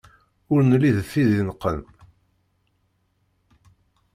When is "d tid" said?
0.97-1.29